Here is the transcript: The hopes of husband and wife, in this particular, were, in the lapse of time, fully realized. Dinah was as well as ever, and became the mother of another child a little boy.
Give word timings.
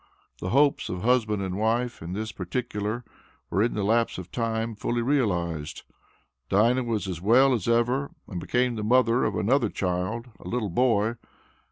The 0.39 0.49
hopes 0.49 0.89
of 0.89 1.03
husband 1.03 1.43
and 1.43 1.59
wife, 1.59 2.01
in 2.01 2.13
this 2.13 2.31
particular, 2.31 3.05
were, 3.51 3.61
in 3.61 3.75
the 3.75 3.83
lapse 3.83 4.17
of 4.17 4.31
time, 4.31 4.73
fully 4.73 5.03
realized. 5.03 5.83
Dinah 6.49 6.85
was 6.85 7.07
as 7.07 7.21
well 7.21 7.53
as 7.53 7.67
ever, 7.67 8.09
and 8.27 8.39
became 8.39 8.77
the 8.77 8.83
mother 8.83 9.23
of 9.25 9.35
another 9.35 9.69
child 9.69 10.29
a 10.39 10.47
little 10.47 10.69
boy. 10.71 11.17